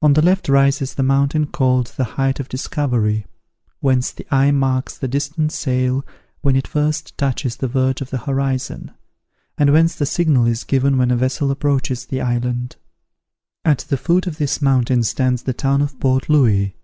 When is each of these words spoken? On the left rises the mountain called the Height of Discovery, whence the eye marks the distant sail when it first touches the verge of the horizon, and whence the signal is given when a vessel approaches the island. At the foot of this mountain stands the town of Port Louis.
On 0.00 0.14
the 0.14 0.22
left 0.22 0.48
rises 0.48 0.94
the 0.94 1.02
mountain 1.02 1.46
called 1.46 1.88
the 1.98 2.16
Height 2.16 2.40
of 2.40 2.48
Discovery, 2.48 3.26
whence 3.80 4.10
the 4.10 4.26
eye 4.34 4.50
marks 4.52 4.96
the 4.96 5.06
distant 5.06 5.52
sail 5.52 6.02
when 6.40 6.56
it 6.56 6.66
first 6.66 7.18
touches 7.18 7.56
the 7.56 7.68
verge 7.68 8.00
of 8.00 8.08
the 8.08 8.20
horizon, 8.24 8.90
and 9.58 9.70
whence 9.70 9.94
the 9.94 10.06
signal 10.06 10.46
is 10.46 10.64
given 10.64 10.96
when 10.96 11.10
a 11.10 11.16
vessel 11.16 11.50
approaches 11.50 12.06
the 12.06 12.22
island. 12.22 12.76
At 13.62 13.80
the 13.80 13.98
foot 13.98 14.26
of 14.26 14.38
this 14.38 14.62
mountain 14.62 15.02
stands 15.02 15.42
the 15.42 15.52
town 15.52 15.82
of 15.82 16.00
Port 16.00 16.30
Louis. 16.30 16.74